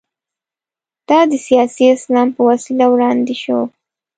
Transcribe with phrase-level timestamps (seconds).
[1.09, 3.59] دا د سیاسي اسلام په وسیله وړاندې شو.